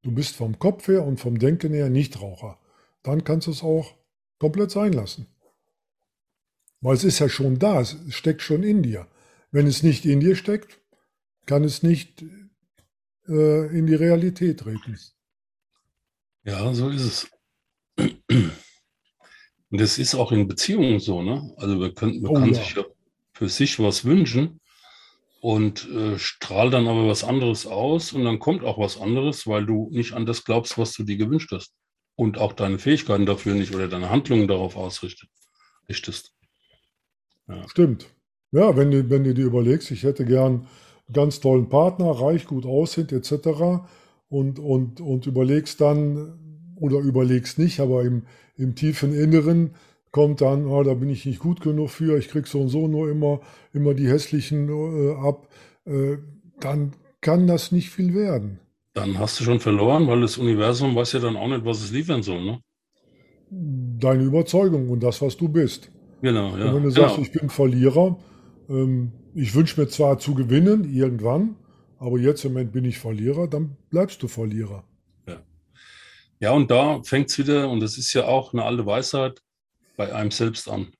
Du 0.02 0.12
bist 0.12 0.36
vom 0.36 0.60
Kopf 0.60 0.88
her 0.88 1.04
und 1.04 1.20
vom 1.20 1.40
Denken 1.40 1.74
her 1.74 1.90
Nichtraucher. 1.90 2.60
Dann 3.04 3.24
kannst 3.24 3.48
du 3.48 3.52
es 3.52 3.64
auch 3.64 3.94
komplett 4.40 4.72
sein 4.72 4.94
lassen. 4.94 5.28
Weil 6.82 6.96
es 6.96 7.04
ist 7.04 7.20
ja 7.20 7.30
schon 7.30 7.58
da, 7.58 7.82
es 7.82 7.98
steckt 8.10 8.42
schon 8.42 8.64
in 8.64 8.84
dir. 8.84 9.08
Wenn 9.52 9.68
es 9.68 9.82
nicht 9.82 10.06
in 10.06 10.20
dir 10.20 10.36
steckt, 10.36 10.80
kann 11.46 11.64
es 11.64 11.82
nicht 11.82 12.24
äh, 13.28 13.78
in 13.78 13.88
die 13.88 13.96
Realität 13.96 14.60
treten. 14.60 15.00
Ja, 16.44 16.74
so 16.74 16.90
ist 16.90 17.28
es. 17.98 18.62
Und 19.72 19.82
das 19.82 19.98
ist 19.98 20.16
auch 20.16 20.32
in 20.32 20.48
Beziehungen 20.48 21.00
so, 21.00 21.22
ne? 21.22 21.54
Also 21.58 21.76
man, 21.76 21.94
können, 21.94 22.22
man 22.22 22.32
oh, 22.32 22.34
kann 22.36 22.50
ja. 22.50 22.56
sich 22.56 22.76
ja 22.76 22.84
für 23.34 23.50
sich 23.50 23.80
was 23.80 24.06
wünschen 24.06 24.60
und 25.42 25.90
äh, 25.92 26.18
strahlt 26.18 26.74
dann 26.74 26.88
aber 26.88 27.08
was 27.08 27.24
anderes 27.24 27.68
aus 27.68 28.14
und 28.14 28.24
dann 28.24 28.40
kommt 28.40 28.64
auch 28.64 28.80
was 28.80 29.00
anderes, 29.00 29.46
weil 29.46 29.66
du 29.66 29.90
nicht 29.92 30.14
an 30.14 30.26
das 30.26 30.44
glaubst, 30.44 30.78
was 30.78 30.94
du 30.94 31.04
dir 31.04 31.18
gewünscht 31.18 31.52
hast. 31.52 31.74
Und 32.16 32.38
auch 32.38 32.54
deine 32.54 32.80
Fähigkeiten 32.80 33.26
dafür 33.26 33.56
nicht 33.56 33.76
oder 33.76 33.90
deine 33.90 34.10
Handlungen 34.10 34.48
darauf 34.48 34.78
ausrichtest. 34.78 36.34
Ja. 37.48 37.68
Stimmt. 37.68 38.08
Ja, 38.52 38.78
wenn 38.78 38.90
du, 38.90 39.10
wenn 39.10 39.26
du 39.26 39.34
dir 39.34 39.46
überlegst, 39.46 39.92
ich 39.92 40.04
hätte 40.04 40.24
gern 40.24 40.68
einen 41.08 41.14
ganz 41.14 41.42
tollen 41.42 41.68
Partner, 41.68 42.10
reich, 42.10 42.46
gut 42.46 42.66
aussehend 42.66 43.12
etc. 43.12 43.84
Und, 44.30 44.60
und, 44.60 45.02
und 45.02 45.28
überlegst 45.28 45.82
dann, 45.82 46.40
oder 46.76 47.00
überlegst 47.00 47.60
nicht, 47.60 47.80
aber 47.80 48.04
im, 48.04 48.24
im 48.58 48.76
tiefen 48.76 49.14
Inneren 49.14 49.72
kommt 50.12 50.42
dann, 50.42 50.66
oh, 50.66 50.82
da 50.84 50.94
bin 50.94 51.10
ich 51.10 51.26
nicht 51.26 51.40
gut 51.40 51.62
genug 51.62 51.90
für, 51.90 52.18
ich 52.18 52.30
krieg 52.30 52.48
so 52.48 52.62
und 52.62 52.70
so 52.70 52.88
nur 52.88 53.10
immer, 53.10 53.42
immer 53.74 53.94
die 53.94 54.08
hässlichen 54.08 54.70
äh, 54.70 55.14
ab, 55.16 55.50
äh, 55.86 56.18
dann 56.60 56.94
kann 57.22 57.48
das 57.48 57.72
nicht 57.72 57.90
viel 57.90 58.14
werden. 58.14 58.60
Dann 58.94 59.20
hast 59.20 59.40
du 59.40 59.44
schon 59.44 59.60
verloren, 59.60 60.08
weil 60.08 60.22
das 60.22 60.38
Universum 60.38 60.96
weiß 60.96 61.14
ja 61.14 61.20
dann 61.20 61.36
auch 61.36 61.50
nicht, 61.50 61.66
was 61.66 61.82
es 61.82 61.92
liefern 61.92 62.24
soll, 62.24 62.44
ne? 62.46 62.62
Deine 63.50 64.24
Überzeugung 64.24 64.90
und 64.90 65.04
das, 65.04 65.22
was 65.22 65.36
du 65.36 65.50
bist. 65.50 65.92
Genau, 66.22 66.56
ja. 66.58 66.70
Und 66.70 66.76
wenn 66.76 66.84
du 66.84 66.90
sagst, 66.92 67.16
genau. 67.16 67.28
ich 67.28 67.34
bin 67.34 67.50
Verlierer, 67.50 68.18
ähm, 68.70 69.12
ich 69.34 69.54
wünsche 69.54 69.80
mir 69.80 69.88
zwar 69.88 70.18
zu 70.18 70.34
gewinnen, 70.34 70.90
irgendwann, 70.90 71.56
aber 72.00 72.20
jetzt 72.20 72.46
im 72.46 72.54
Moment 72.54 72.72
bin 72.72 72.86
ich 72.86 73.00
Verlierer, 73.00 73.48
dann 73.48 73.76
bleibst 73.90 74.24
du 74.24 74.30
Verlierer. 74.30 74.86
Ja, 76.46 76.52
und 76.52 76.70
da 76.70 77.02
fängt 77.02 77.32
es 77.32 77.40
wieder, 77.40 77.68
und 77.68 77.80
das 77.80 77.98
ist 77.98 78.14
ja 78.14 78.26
auch 78.26 78.54
eine 78.54 78.64
alte 78.64 78.86
Weisheit, 78.86 79.42
bei 79.98 80.14
einem 80.14 80.30
selbst 80.30 80.70
an. 80.70 80.94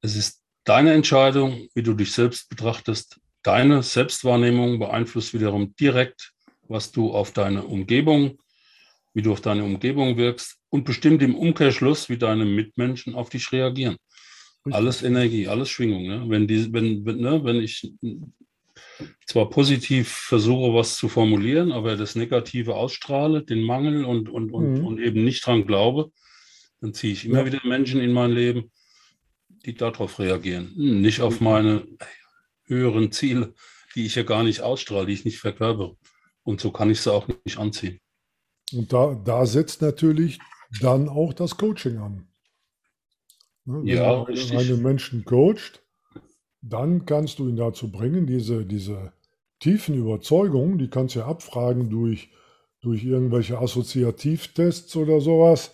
Es 0.00 0.16
ist 0.16 0.42
deine 0.64 0.94
Entscheidung, 0.94 1.68
wie 1.74 1.82
du 1.82 1.92
dich 1.92 2.12
selbst 2.12 2.48
betrachtest. 2.48 3.20
Deine 3.42 3.82
Selbstwahrnehmung 3.82 4.78
beeinflusst 4.78 5.34
wiederum 5.34 5.76
direkt, 5.76 6.32
was 6.66 6.90
du 6.92 7.12
auf 7.12 7.32
deine 7.32 7.62
Umgebung, 7.62 8.38
wie 9.12 9.20
du 9.20 9.32
auf 9.32 9.42
deine 9.42 9.64
Umgebung 9.64 10.16
wirkst 10.16 10.56
und 10.70 10.86
bestimmt 10.86 11.22
im 11.22 11.34
Umkehrschluss, 11.34 12.08
wie 12.08 12.16
deine 12.16 12.46
Mitmenschen 12.46 13.14
auf 13.16 13.28
dich 13.28 13.52
reagieren. 13.52 13.98
Alles 14.70 15.02
Energie, 15.02 15.46
alles 15.46 15.68
Schwingung. 15.68 16.06
Ne? 16.06 16.24
Wenn, 16.26 16.48
die, 16.48 16.72
wenn, 16.72 17.04
wenn, 17.04 17.18
ne, 17.18 17.44
wenn 17.44 17.56
ich 17.56 17.92
zwar 19.26 19.50
positiv 19.50 20.08
versuche, 20.08 20.74
was 20.74 20.96
zu 20.96 21.08
formulieren, 21.08 21.72
aber 21.72 21.96
das 21.96 22.14
Negative 22.14 22.74
ausstrahle, 22.74 23.42
den 23.42 23.62
Mangel 23.62 24.04
und, 24.04 24.28
und, 24.28 24.50
und, 24.52 24.78
mhm. 24.78 24.86
und 24.86 25.00
eben 25.00 25.24
nicht 25.24 25.46
dran 25.46 25.66
glaube, 25.66 26.10
dann 26.80 26.94
ziehe 26.94 27.12
ich 27.12 27.24
immer 27.24 27.40
ja. 27.40 27.46
wieder 27.46 27.60
Menschen 27.64 28.00
in 28.00 28.12
mein 28.12 28.32
Leben, 28.32 28.70
die 29.64 29.74
darauf 29.74 30.18
reagieren. 30.18 30.72
Nicht 30.76 31.20
auf 31.20 31.40
meine 31.40 31.86
höheren 32.64 33.12
Ziele, 33.12 33.54
die 33.94 34.06
ich 34.06 34.14
ja 34.14 34.22
gar 34.22 34.42
nicht 34.42 34.60
ausstrahle, 34.60 35.06
die 35.06 35.14
ich 35.14 35.24
nicht 35.24 35.38
verkörpere. 35.38 35.96
Und 36.42 36.60
so 36.60 36.70
kann 36.70 36.90
ich 36.90 37.00
sie 37.00 37.12
auch 37.12 37.28
nicht 37.44 37.58
anziehen. 37.58 38.00
Und 38.72 38.92
da, 38.92 39.20
da 39.24 39.46
setzt 39.46 39.82
natürlich 39.82 40.38
dann 40.80 41.08
auch 41.08 41.32
das 41.32 41.56
Coaching 41.56 41.98
an. 41.98 42.28
Ne? 43.64 43.80
Wenn 43.82 43.86
ja, 43.86 44.24
du 44.24 44.58
einen 44.58 44.82
Menschen 44.82 45.24
coacht, 45.24 45.82
dann 46.60 47.06
kannst 47.06 47.38
du 47.38 47.48
ihn 47.48 47.56
dazu 47.56 47.90
bringen, 47.90 48.26
diese, 48.26 48.64
diese 48.64 49.12
tiefen 49.60 49.94
Überzeugungen, 49.94 50.78
die 50.78 50.88
kannst 50.88 51.14
du 51.14 51.20
ja 51.20 51.26
abfragen 51.26 51.90
durch, 51.90 52.30
durch 52.80 53.04
irgendwelche 53.04 53.58
Assoziativtests 53.58 54.94
oder 54.96 55.20
sowas, 55.20 55.72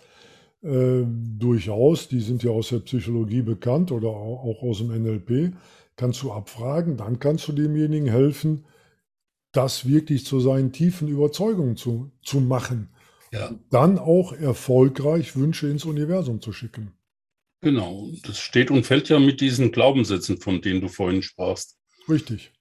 äh, 0.63 1.03
durchaus, 1.05 2.07
die 2.07 2.21
sind 2.21 2.43
ja 2.43 2.51
aus 2.51 2.69
der 2.69 2.79
Psychologie 2.79 3.41
bekannt 3.41 3.91
oder 3.91 4.09
auch, 4.09 4.61
aus 4.61 4.79
dem 4.79 4.89
NLP, 4.89 5.53
kannst 5.95 6.23
du 6.23 6.31
abfragen, 6.31 6.97
dann 6.97 7.19
kannst 7.19 7.47
du 7.47 7.51
demjenigen 7.51 8.07
helfen, 8.07 8.65
das 9.51 9.87
wirklich 9.87 10.25
zu 10.25 10.39
seinen 10.39 10.71
tiefen 10.71 11.07
Überzeugungen 11.07 11.77
zu, 11.77 12.11
zu 12.21 12.41
machen. 12.41 12.89
Ja. 13.31 13.51
Dann 13.69 13.99
auch 13.99 14.33
erfolgreich 14.33 15.35
Wünsche 15.35 15.69
ins 15.69 15.85
Universum 15.85 16.41
zu 16.41 16.51
schicken. 16.51 16.93
Genau, 17.65 18.11
das 18.21 18.37
steht 18.37 18.69
und 18.69 18.85
fällt 18.85 19.09
ja 19.09 19.17
mit 19.17 19.41
diesen 19.41 19.71
Glaubenssätzen, 19.71 20.39
von 20.39 20.61
denen 20.61 20.81
du 20.81 20.87
vorhin 20.87 21.23
sprachst. 21.23 21.79
Richtig. 22.07 22.53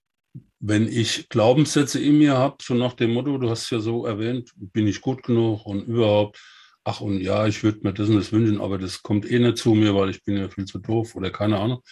Wenn 0.61 0.89
ich 0.89 1.29
Glaubenssätze 1.29 2.01
in 2.01 2.17
mir 2.17 2.39
habe, 2.39 2.57
so 2.63 2.73
nach 2.73 2.95
dem 2.95 3.13
Motto, 3.13 3.37
du 3.37 3.51
hast 3.51 3.69
ja 3.69 3.81
so 3.81 4.07
erwähnt, 4.07 4.53
bin 4.57 4.87
ich 4.87 5.03
gut 5.03 5.23
genug 5.23 5.67
und 5.67 5.83
überhaupt, 5.83 6.43
ach 6.85 7.03
und 7.03 7.21
ja, 7.21 7.47
ich 7.47 7.63
würde 7.63 7.81
mir 7.83 7.93
das 7.93 8.09
und 8.09 8.17
das 8.17 8.33
wünschen, 8.33 8.63
aber 8.63 8.79
das 8.79 9.03
kommt 9.03 9.31
eh 9.31 9.39
nicht 9.39 9.59
zu 9.59 9.75
mir, 9.75 9.95
weil 9.95 10.09
ich 10.09 10.25
bin 10.25 10.39
ja 10.39 10.49
viel 10.49 10.65
zu 10.65 10.79
doof 10.79 11.15
oder 11.17 11.31
keine 11.31 11.59
Ahnung. 11.59 11.83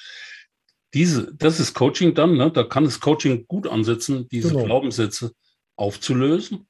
Diese, 0.94 1.34
das 1.34 1.60
ist 1.60 1.74
Coaching 1.74 2.14
dann, 2.14 2.38
ne? 2.38 2.50
da 2.50 2.62
kann 2.62 2.84
das 2.84 2.98
Coaching 2.98 3.46
gut 3.46 3.66
ansetzen, 3.66 4.26
diese 4.30 4.54
genau. 4.54 4.64
Glaubenssätze 4.64 5.32
aufzulösen 5.76 6.66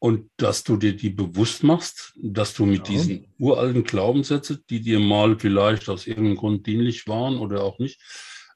und 0.00 0.30
dass 0.36 0.62
du 0.64 0.76
dir 0.76 0.96
die 0.96 1.10
bewusst 1.10 1.64
machst, 1.64 2.12
dass 2.16 2.54
du 2.54 2.66
mit 2.66 2.88
ja. 2.88 2.94
diesen 2.94 3.26
uralten 3.38 3.84
Glaubenssätzen, 3.84 4.64
die 4.70 4.80
dir 4.80 5.00
mal 5.00 5.38
vielleicht 5.38 5.88
aus 5.88 6.06
irgendeinem 6.06 6.36
Grund 6.36 6.66
dienlich 6.66 7.06
waren 7.08 7.36
oder 7.36 7.64
auch 7.64 7.78
nicht, 7.78 8.00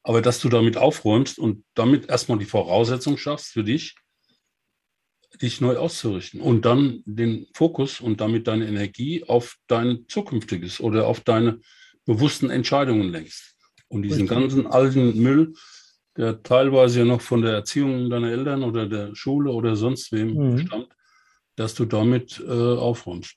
aber 0.05 0.23
dass 0.23 0.41
du 0.41 0.49
damit 0.49 0.77
aufräumst 0.77 1.39
und 1.39 1.65
damit 1.75 2.09
erstmal 2.09 2.39
die 2.39 2.45
Voraussetzung 2.45 3.17
schaffst 3.17 3.53
für 3.53 3.65
dich, 3.65 3.97
dich 5.41 5.61
neu 5.61 5.77
auszurichten 5.77 6.41
und 6.41 6.65
dann 6.65 7.03
den 7.07 7.47
Fokus 7.55 8.01
und 8.01 8.21
damit 8.21 8.47
deine 8.47 8.67
Energie 8.67 9.25
auf 9.25 9.57
dein 9.67 10.05
zukünftiges 10.09 10.81
oder 10.81 11.07
auf 11.07 11.21
deine 11.21 11.61
bewussten 12.05 12.51
Entscheidungen 12.51 13.11
lenkst. 13.11 13.57
Und 13.89 14.03
diesen 14.03 14.29
Richtig. 14.29 14.39
ganzen 14.39 14.67
alten 14.67 15.21
Müll, 15.21 15.55
der 16.17 16.43
teilweise 16.43 17.01
ja 17.01 17.05
noch 17.05 17.21
von 17.21 17.43
der 17.43 17.53
Erziehung 17.53 18.11
deiner 18.11 18.31
Eltern 18.31 18.63
oder 18.63 18.87
der 18.87 19.15
Schule 19.15 19.51
oder 19.51 19.77
sonst 19.77 20.13
wem 20.13 20.35
mhm. 20.35 20.59
stammt, 20.67 20.89
dass 21.57 21.75
du 21.75 21.85
damit 21.85 22.43
äh, 22.47 22.51
aufräumst. 22.51 23.37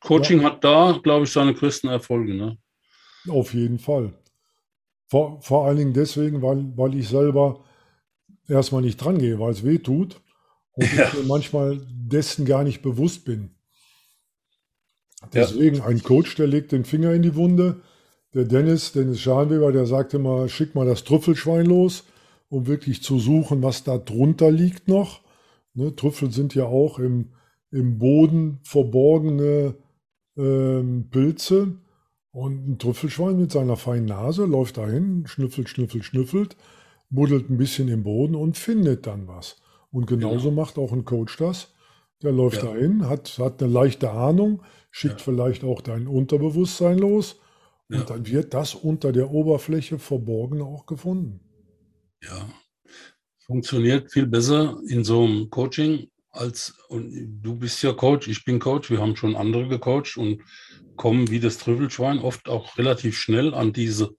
Coaching 0.00 0.40
ja. 0.40 0.46
hat 0.46 0.64
da, 0.64 0.98
glaube 1.02 1.24
ich, 1.24 1.32
seine 1.32 1.54
größten 1.54 1.90
Erfolge. 1.90 2.34
Ne? 2.34 2.58
Auf 3.28 3.54
jeden 3.54 3.78
Fall. 3.78 4.12
Vor, 5.08 5.40
vor 5.40 5.66
allen 5.66 5.76
Dingen 5.76 5.92
deswegen, 5.92 6.42
weil, 6.42 6.72
weil 6.76 6.94
ich 6.96 7.08
selber 7.08 7.64
erstmal 8.48 8.82
nicht 8.82 8.96
dran 8.96 9.18
gehe, 9.18 9.38
weil 9.38 9.52
es 9.52 9.64
weh 9.64 9.78
tut 9.78 10.20
und 10.72 10.92
ja. 10.92 11.08
ich 11.08 11.26
manchmal 11.26 11.80
dessen 11.90 12.44
gar 12.44 12.64
nicht 12.64 12.82
bewusst 12.82 13.24
bin. 13.24 13.50
Deswegen 15.32 15.78
ja. 15.78 15.86
ein 15.86 16.02
Coach, 16.02 16.36
der 16.36 16.46
legt 16.46 16.72
den 16.72 16.84
Finger 16.84 17.12
in 17.12 17.22
die 17.22 17.34
Wunde. 17.34 17.82
Der 18.34 18.44
Dennis, 18.44 18.92
Dennis 18.92 19.20
Scharnweber, 19.20 19.72
der 19.72 19.86
sagte 19.86 20.18
mal, 20.18 20.48
schick 20.48 20.74
mal 20.74 20.86
das 20.86 21.04
Trüffelschwein 21.04 21.66
los, 21.66 22.04
um 22.48 22.66
wirklich 22.66 23.02
zu 23.02 23.18
suchen, 23.18 23.62
was 23.62 23.82
da 23.82 23.98
drunter 23.98 24.50
liegt 24.50 24.88
noch. 24.88 25.22
Ne, 25.74 25.94
Trüffel 25.96 26.30
sind 26.30 26.54
ja 26.54 26.64
auch 26.64 26.98
im, 26.98 27.32
im 27.70 27.98
Boden 27.98 28.60
verborgene 28.62 29.74
ähm, 30.36 31.08
Pilze. 31.10 31.78
Und 32.30 32.68
ein 32.68 32.78
Trüffelschwein 32.78 33.38
mit 33.38 33.50
seiner 33.50 33.76
feinen 33.76 34.04
Nase 34.04 34.44
läuft 34.44 34.76
dahin, 34.76 35.26
schnüffelt, 35.26 35.70
schnüffelt, 35.70 36.04
schnüffelt, 36.04 36.56
buddelt 37.08 37.48
ein 37.48 37.56
bisschen 37.56 37.88
im 37.88 38.02
Boden 38.02 38.34
und 38.34 38.58
findet 38.58 39.06
dann 39.06 39.26
was. 39.26 39.56
Und 39.90 40.06
genauso 40.06 40.50
genau. 40.50 40.60
macht 40.60 40.76
auch 40.76 40.92
ein 40.92 41.06
Coach 41.06 41.38
das. 41.38 41.72
Der 42.22 42.32
läuft 42.32 42.62
ja. 42.62 42.72
dahin, 42.72 43.08
hat, 43.08 43.38
hat 43.38 43.62
eine 43.62 43.72
leichte 43.72 44.10
Ahnung, 44.10 44.62
schickt 44.90 45.20
ja. 45.20 45.24
vielleicht 45.24 45.64
auch 45.64 45.80
dein 45.80 46.06
Unterbewusstsein 46.06 46.98
los 46.98 47.40
und 47.88 47.98
ja. 47.98 48.04
dann 48.04 48.26
wird 48.26 48.54
das 48.54 48.74
unter 48.74 49.12
der 49.12 49.30
Oberfläche 49.30 49.98
verborgen 49.98 50.60
auch 50.62 50.86
gefunden. 50.86 51.40
Ja. 52.22 52.48
funktioniert 53.38 54.10
viel 54.10 54.26
besser 54.26 54.80
in 54.88 55.04
so 55.04 55.24
einem 55.24 55.50
Coaching 55.50 56.08
als, 56.36 56.78
und 56.88 57.40
du 57.42 57.56
bist 57.56 57.82
ja 57.82 57.92
Coach, 57.92 58.28
ich 58.28 58.44
bin 58.44 58.58
Coach, 58.58 58.90
wir 58.90 59.00
haben 59.00 59.16
schon 59.16 59.36
andere 59.36 59.68
gecoacht 59.68 60.16
und 60.16 60.42
kommen 60.96 61.30
wie 61.30 61.40
das 61.40 61.58
Trüffelschwein 61.58 62.18
oft 62.18 62.48
auch 62.48 62.78
relativ 62.78 63.18
schnell 63.18 63.54
an 63.54 63.72
diese 63.72 64.16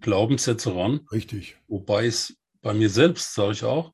Glaubenssätze 0.00 0.74
ran. 0.74 1.00
Richtig. 1.12 1.56
Wobei 1.66 2.06
es 2.06 2.36
bei 2.62 2.74
mir 2.74 2.90
selbst, 2.90 3.34
sage 3.34 3.52
ich 3.52 3.64
auch, 3.64 3.92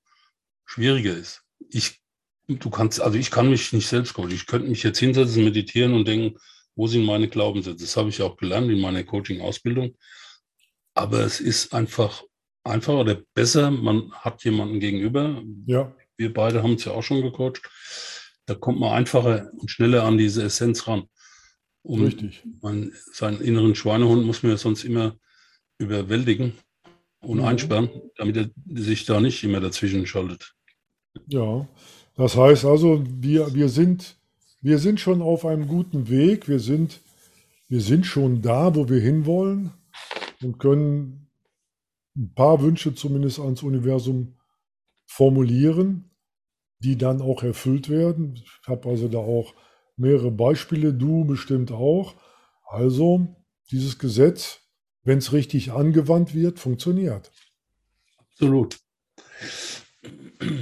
schwieriger 0.65 1.17
ist. 1.17 1.43
Ich, 1.71 2.01
du 2.47 2.71
kannst, 2.71 3.01
also 3.01 3.19
ich 3.19 3.31
kann 3.31 3.51
mich 3.51 3.73
nicht 3.73 3.89
selbst 3.89 4.15
coachen. 4.15 4.31
Ich 4.31 4.47
könnte 4.47 4.69
mich 4.69 4.83
jetzt 4.83 4.99
hinsetzen, 4.99 5.45
meditieren 5.45 5.95
und 5.95 6.07
denken, 6.07 6.39
wo 6.77 6.87
sind 6.87 7.05
meine 7.05 7.29
Glaubenssätze? 7.29 7.85
Das 7.85 7.97
habe 7.97 8.09
ich 8.09 8.23
auch 8.23 8.37
gelernt 8.37 8.71
in 8.71 8.81
meiner 8.81 9.05
Coaching-Ausbildung. 9.05 9.97
Aber 10.95 11.21
es 11.21 11.41
ist 11.41 11.75
einfach 11.75 12.23
einfacher 12.65 13.01
oder 13.01 13.23
besser, 13.35 13.71
man 13.71 14.13
hat 14.13 14.45
jemanden 14.45 14.81
gegenüber. 14.81 15.43
Ja. 15.67 15.95
Wir 16.21 16.35
beide 16.35 16.63
haben 16.63 16.75
es 16.75 16.85
ja 16.85 16.93
auch 16.93 17.03
schon 17.03 17.23
gecoacht. 17.23 17.63
Da 18.45 18.55
kommt 18.55 18.79
man 18.79 18.93
einfacher 18.93 19.51
und 19.57 19.71
schneller 19.71 20.05
an 20.05 20.19
diese 20.19 20.43
Essenz 20.43 20.87
ran. 20.87 21.05
Und 21.83 22.05
Richtig. 22.05 22.43
Man, 22.61 22.93
seinen 23.11 23.41
inneren 23.41 23.75
Schweinehund 23.75 24.27
muss 24.27 24.43
man 24.43 24.53
ja 24.53 24.59
sonst 24.59 24.85
immer 24.85 25.17
überwältigen 25.79 26.53
und 27.21 27.39
ja. 27.39 27.47
einsperren, 27.47 27.89
damit 28.17 28.37
er 28.37 28.51
sich 28.75 29.07
da 29.07 29.19
nicht 29.19 29.43
immer 29.45 29.61
dazwischen 29.61 30.07
schaltet. 30.07 30.55
Ja, 31.27 31.67
das 32.17 32.37
heißt 32.37 32.67
also, 32.67 33.03
wir, 33.09 33.55
wir, 33.55 33.71
sind, 33.71 34.19
wir 34.61 34.79
sind 34.79 35.01
schon 35.01 35.23
auf 35.23 35.47
einem 35.47 35.69
guten 35.69 36.11
Weg. 36.11 36.49
Wir 36.51 36.61
sind, 36.61 37.01
wir 37.67 37.81
sind 37.81 38.05
schon 38.05 38.43
da, 38.43 38.75
wo 38.75 38.91
wir 38.91 39.01
hinwollen 39.01 39.71
und 40.43 40.59
können 40.59 41.31
ein 42.15 42.35
paar 42.35 42.61
Wünsche 42.61 42.95
zumindest 42.95 43.39
ans 43.39 43.63
Universum 43.63 44.37
formulieren, 45.07 46.10
die 46.81 46.97
dann 46.97 47.21
auch 47.21 47.43
erfüllt 47.43 47.89
werden. 47.89 48.35
Ich 48.35 48.69
habe 48.69 48.89
also 48.89 49.09
da 49.09 49.19
auch 49.19 49.55
mehrere 49.97 50.31
Beispiele, 50.31 50.93
du 50.93 51.25
bestimmt 51.25 51.73
auch. 51.73 52.15
Also 52.67 53.37
dieses 53.71 53.99
Gesetz, 53.99 54.61
wenn 55.03 55.19
es 55.19 55.33
richtig 55.33 55.73
angewandt 55.73 56.35
wird, 56.35 56.59
funktioniert. 56.59 57.31
Absolut. 58.19 58.79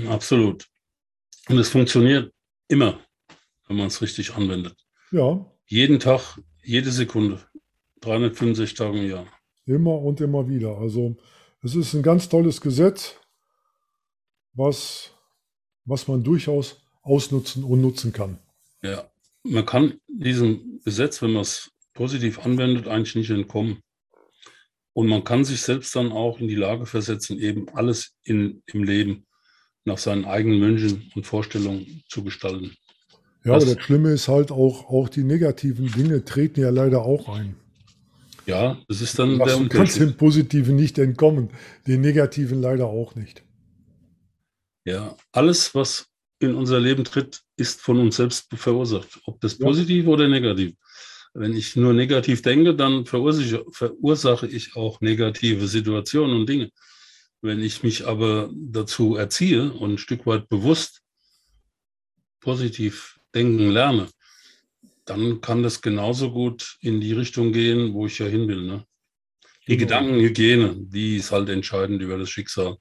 Absolut. 0.08 0.68
Und 1.48 1.58
es 1.58 1.70
funktioniert 1.70 2.32
immer, 2.66 3.00
wenn 3.66 3.76
man 3.76 3.86
es 3.86 4.02
richtig 4.02 4.34
anwendet. 4.34 4.76
Ja. 5.12 5.46
Jeden 5.66 6.00
Tag, 6.00 6.40
jede 6.62 6.90
Sekunde, 6.90 7.40
365 8.00 8.74
Tage 8.74 8.98
im 8.98 9.10
Jahr. 9.10 9.26
Immer 9.66 9.98
und 9.98 10.20
immer 10.20 10.48
wieder. 10.48 10.78
Also 10.78 11.16
es 11.62 11.74
ist 11.74 11.94
ein 11.94 12.02
ganz 12.02 12.28
tolles 12.28 12.60
Gesetz, 12.60 13.16
was, 14.54 15.12
was 15.88 16.06
man 16.08 16.22
durchaus 16.22 16.82
ausnutzen 17.02 17.64
und 17.64 17.80
nutzen 17.80 18.12
kann. 18.12 18.38
Ja, 18.82 19.10
man 19.42 19.64
kann 19.64 19.94
diesem 20.08 20.80
Gesetz, 20.84 21.22
wenn 21.22 21.32
man 21.32 21.42
es 21.42 21.70
positiv 21.94 22.38
anwendet, 22.40 22.86
eigentlich 22.86 23.14
nicht 23.14 23.30
entkommen. 23.30 23.78
Und 24.92 25.06
man 25.06 25.24
kann 25.24 25.44
sich 25.44 25.62
selbst 25.62 25.94
dann 25.96 26.12
auch 26.12 26.40
in 26.40 26.48
die 26.48 26.54
Lage 26.56 26.86
versetzen, 26.86 27.38
eben 27.38 27.68
alles 27.70 28.16
in, 28.24 28.62
im 28.66 28.82
Leben 28.82 29.26
nach 29.84 29.98
seinen 29.98 30.24
eigenen 30.24 30.60
Wünschen 30.60 31.10
und 31.14 31.26
Vorstellungen 31.26 32.02
zu 32.08 32.22
gestalten. 32.24 32.76
Ja, 33.44 33.54
das, 33.54 33.64
aber 33.64 33.74
das 33.74 33.84
Schlimme 33.84 34.10
ist 34.10 34.28
halt 34.28 34.50
auch, 34.50 34.90
auch 34.90 35.08
die 35.08 35.24
negativen 35.24 35.90
Dinge 35.92 36.24
treten 36.24 36.60
ja 36.60 36.70
leider 36.70 37.02
auch 37.02 37.28
ein. 37.28 37.54
Ja, 38.46 38.78
das 38.88 39.00
ist 39.00 39.18
dann 39.18 39.38
das 39.38 39.48
der 39.48 39.56
Unterschied. 39.56 39.72
Du 39.72 39.76
kannst 39.76 40.00
dem 40.00 40.16
Positiven 40.16 40.76
nicht 40.76 40.98
entkommen, 40.98 41.50
den 41.86 42.00
Negativen 42.00 42.60
leider 42.60 42.86
auch 42.86 43.14
nicht. 43.14 43.42
Ja, 44.88 45.14
alles, 45.32 45.74
was 45.74 46.06
in 46.40 46.54
unser 46.54 46.80
Leben 46.80 47.04
tritt, 47.04 47.42
ist 47.58 47.82
von 47.82 47.98
uns 47.98 48.16
selbst 48.16 48.46
verursacht. 48.54 49.20
Ob 49.26 49.38
das 49.42 49.58
positiv 49.58 50.06
ja. 50.06 50.10
oder 50.10 50.28
negativ. 50.28 50.76
Wenn 51.34 51.54
ich 51.54 51.76
nur 51.76 51.92
negativ 51.92 52.40
denke, 52.40 52.74
dann 52.74 53.04
verursache, 53.04 53.66
verursache 53.70 54.46
ich 54.46 54.76
auch 54.76 55.02
negative 55.02 55.68
Situationen 55.68 56.36
und 56.36 56.48
Dinge. 56.48 56.70
Wenn 57.42 57.62
ich 57.62 57.82
mich 57.82 58.06
aber 58.06 58.50
dazu 58.54 59.16
erziehe 59.16 59.70
und 59.70 59.92
ein 59.92 59.98
Stück 59.98 60.24
weit 60.24 60.48
bewusst 60.48 61.02
positiv 62.40 63.20
denken 63.34 63.70
lerne, 63.70 64.08
dann 65.04 65.42
kann 65.42 65.62
das 65.62 65.82
genauso 65.82 66.32
gut 66.32 66.78
in 66.80 66.98
die 67.02 67.12
Richtung 67.12 67.52
gehen, 67.52 67.92
wo 67.92 68.06
ich 68.06 68.18
ja 68.18 68.26
hin 68.26 68.48
will. 68.48 68.62
Ne? 68.62 68.86
Die 69.66 69.76
genau. 69.76 70.00
Gedankenhygiene, 70.00 70.76
die 70.78 71.16
ist 71.16 71.30
halt 71.30 71.50
entscheidend 71.50 72.00
über 72.00 72.16
das 72.16 72.30
Schicksal. 72.30 72.78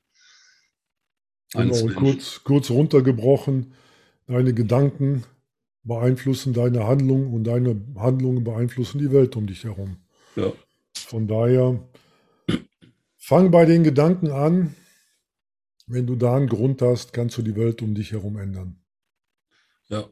Genau, 1.54 1.88
kurz, 1.96 2.44
kurz 2.44 2.70
runtergebrochen, 2.70 3.74
deine 4.28 4.54
Gedanken 4.54 5.24
beeinflussen 5.88 6.54
deine 6.54 6.86
Handlung 6.86 7.34
und 7.34 7.46
deine 7.46 7.82
Handlungen 7.96 8.44
beeinflussen 8.44 9.00
die 9.00 9.12
Welt 9.12 9.36
um 9.36 9.48
dich 9.48 9.64
herum. 9.64 9.98
Ja. 10.36 10.52
Von 10.98 11.28
daher, 11.28 11.82
fang 13.18 13.52
bei 13.52 13.66
den 13.66 13.84
Gedanken 13.84 14.30
an. 14.30 14.76
Wenn 15.90 16.06
du 16.06 16.18
da 16.18 16.36
einen 16.36 16.50
Grund 16.50 16.82
hast, 16.82 17.14
kannst 17.14 17.38
du 17.38 17.42
die 17.42 17.56
Welt 17.56 17.82
um 17.82 17.96
dich 17.96 18.12
herum 18.12 18.38
ändern. 18.38 18.84
Ja. 19.88 20.10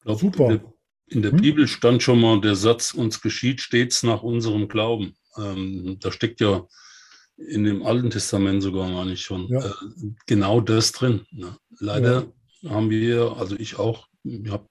Glaub, 0.00 0.18
Super. 0.18 0.50
In 0.50 0.58
der, 0.58 0.72
in 1.08 1.22
der 1.22 1.32
hm? 1.32 1.40
Bibel 1.42 1.68
stand 1.68 2.02
schon 2.02 2.18
mal 2.18 2.40
der 2.40 2.56
Satz, 2.56 2.94
uns 2.94 3.20
geschieht 3.20 3.60
stets 3.60 4.02
nach 4.02 4.22
unserem 4.22 4.68
Glauben. 4.68 5.14
Ähm, 5.36 5.98
da 6.00 6.10
steckt 6.10 6.40
ja 6.40 6.66
in 7.48 7.64
dem 7.64 7.82
Alten 7.82 8.10
Testament 8.10 8.62
sogar, 8.62 8.88
meine 8.88 9.12
ich 9.12 9.22
schon, 9.22 9.48
ja. 9.48 9.64
äh, 9.64 9.72
genau 10.26 10.60
das 10.60 10.92
drin. 10.92 11.26
Ne? 11.30 11.56
Leider 11.78 12.26
ja. 12.60 12.70
haben 12.70 12.90
wir, 12.90 13.36
also 13.36 13.56
ich 13.56 13.78
auch, 13.78 14.08
ich 14.24 14.50
habe 14.50 14.66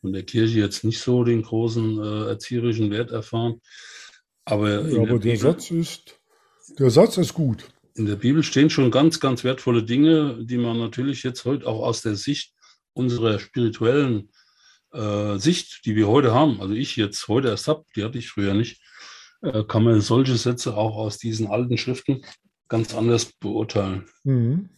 von 0.00 0.12
der 0.12 0.24
Kirche 0.24 0.58
jetzt 0.58 0.84
nicht 0.84 1.00
so 1.00 1.24
den 1.24 1.42
großen 1.42 2.02
äh, 2.02 2.28
erzieherischen 2.28 2.90
Wert 2.90 3.10
erfahren. 3.10 3.60
Aber, 4.44 4.70
ja, 4.70 4.98
aber 4.98 5.06
der, 5.06 5.18
Bibel, 5.18 5.36
Satz 5.36 5.70
ist, 5.70 6.18
der 6.78 6.90
Satz 6.90 7.16
ist 7.16 7.34
gut. 7.34 7.68
In 7.94 8.06
der 8.06 8.16
Bibel 8.16 8.42
stehen 8.42 8.70
schon 8.70 8.90
ganz, 8.90 9.20
ganz 9.20 9.44
wertvolle 9.44 9.84
Dinge, 9.84 10.38
die 10.44 10.58
man 10.58 10.78
natürlich 10.78 11.22
jetzt 11.22 11.44
heute 11.44 11.66
auch 11.66 11.82
aus 11.82 12.02
der 12.02 12.16
Sicht 12.16 12.52
unserer 12.94 13.38
spirituellen 13.38 14.30
äh, 14.92 15.38
Sicht, 15.38 15.86
die 15.86 15.94
wir 15.94 16.08
heute 16.08 16.34
haben, 16.34 16.60
also 16.60 16.74
ich 16.74 16.96
jetzt 16.96 17.28
heute 17.28 17.48
erst 17.48 17.68
habe, 17.68 17.84
die 17.96 18.04
hatte 18.04 18.18
ich 18.18 18.28
früher 18.28 18.54
nicht, 18.54 18.82
äh, 19.42 19.64
kann 19.64 19.84
man 19.84 20.00
solche 20.00 20.36
Sätze 20.36 20.76
auch 20.76 20.96
aus 20.96 21.18
diesen 21.18 21.48
alten 21.48 21.76
Schriften 21.76 22.24
ganz 22.68 22.94
anders 22.94 23.26
beurteilen. 23.26 24.06
Mhm. 24.24 24.70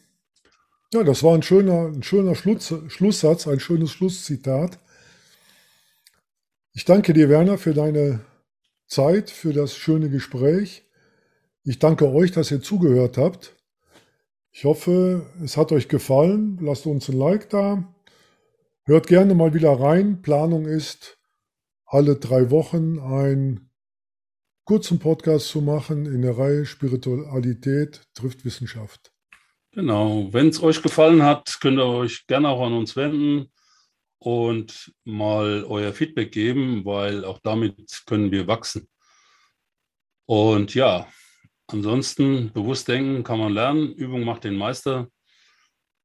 Ja, 0.92 1.02
das 1.02 1.22
war 1.22 1.34
ein 1.34 1.42
schöner, 1.42 1.86
ein 1.86 2.02
schöner 2.02 2.34
Schluss, 2.34 2.72
Schlusssatz, 2.88 3.46
ein 3.46 3.60
schönes 3.60 3.90
Schlusszitat. 3.90 4.78
Ich 6.72 6.84
danke 6.84 7.12
dir, 7.12 7.28
Werner, 7.28 7.58
für 7.58 7.74
deine 7.74 8.20
Zeit, 8.86 9.30
für 9.30 9.52
das 9.52 9.76
schöne 9.76 10.08
Gespräch. 10.08 10.84
Ich 11.64 11.78
danke 11.78 12.08
euch, 12.08 12.32
dass 12.32 12.50
ihr 12.50 12.60
zugehört 12.60 13.16
habt. 13.16 13.54
Ich 14.50 14.64
hoffe, 14.64 15.26
es 15.42 15.56
hat 15.56 15.72
euch 15.72 15.88
gefallen. 15.88 16.58
Lasst 16.60 16.86
uns 16.86 17.08
ein 17.08 17.16
Like 17.18 17.48
da. 17.50 17.92
Hört 18.84 19.06
gerne 19.06 19.34
mal 19.34 19.54
wieder 19.54 19.72
rein. 19.72 20.22
Planung 20.22 20.66
ist, 20.66 21.18
alle 21.86 22.16
drei 22.16 22.50
Wochen 22.50 22.98
ein 22.98 23.70
kurzen 24.64 24.98
Podcast 24.98 25.48
zu 25.48 25.60
machen 25.60 26.06
in 26.06 26.22
der 26.22 26.38
Reihe 26.38 26.64
Spiritualität 26.64 28.02
trifft 28.14 28.44
Wissenschaft. 28.44 29.12
Genau, 29.72 30.32
wenn 30.32 30.48
es 30.48 30.62
euch 30.62 30.82
gefallen 30.82 31.22
hat, 31.22 31.58
könnt 31.60 31.78
ihr 31.78 31.86
euch 31.86 32.26
gerne 32.26 32.48
auch 32.48 32.64
an 32.64 32.72
uns 32.72 32.96
wenden 32.96 33.52
und 34.18 34.94
mal 35.04 35.64
euer 35.64 35.92
Feedback 35.92 36.32
geben, 36.32 36.84
weil 36.84 37.24
auch 37.24 37.40
damit 37.42 38.02
können 38.06 38.30
wir 38.30 38.46
wachsen. 38.46 38.88
Und 40.26 40.74
ja, 40.74 41.08
ansonsten 41.66 42.52
bewusst 42.52 42.88
denken 42.88 43.22
kann 43.22 43.40
man 43.40 43.52
lernen, 43.52 43.92
Übung 43.92 44.24
macht 44.24 44.44
den 44.44 44.56
Meister. 44.56 45.08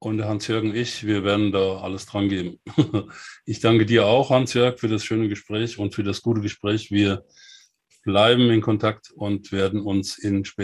Und 0.01 0.23
Hans-Jörg 0.23 0.63
und 0.63 0.75
ich, 0.75 1.05
wir 1.05 1.25
werden 1.25 1.51
da 1.51 1.81
alles 1.81 2.05
dran 2.05 2.29
geben. 2.29 2.59
Ich 3.45 3.59
danke 3.59 3.85
dir 3.85 4.05
auch, 4.05 4.29
Hans-Jörg, 4.29 4.79
für 4.79 4.87
das 4.87 5.03
schöne 5.03 5.27
Gespräch 5.27 5.77
und 5.77 5.93
für 5.93 6.03
das 6.03 6.21
gute 6.21 6.41
Gespräch. 6.41 6.89
Wir 6.89 7.25
bleiben 8.09 8.49
in 8.49 8.61
Kontakt 8.61 9.11
und 9.11 9.51
werden 9.51 9.81
uns 9.81 10.17
in 10.17 10.43